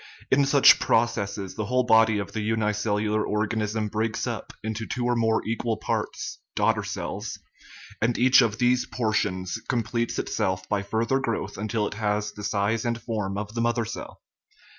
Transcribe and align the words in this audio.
In 0.31 0.47
such 0.47 0.79
processes 0.79 1.53
the 1.53 1.65
whole 1.67 1.83
body 1.83 2.17
of 2.17 2.31
the 2.31 2.41
unicellular 2.41 3.23
organism 3.23 3.87
breaks 3.87 4.25
up 4.25 4.51
into 4.63 4.87
two 4.87 5.05
or 5.05 5.15
more 5.15 5.45
equal 5.45 5.77
parts 5.77 6.39
(daughter 6.55 6.83
cells), 6.83 7.37
and 8.01 8.17
each 8.17 8.41
of 8.41 8.57
these 8.57 8.87
portions 8.87 9.59
completes 9.69 10.17
itself 10.17 10.67
by 10.67 10.81
further 10.81 11.19
growth 11.19 11.55
until 11.55 11.85
it 11.85 11.93
has 11.93 12.31
the 12.31 12.43
size 12.43 12.83
and 12.83 12.99
form 12.99 13.37
of 13.37 13.53
the 13.53 13.61
mother 13.61 13.85
cell. 13.85 14.21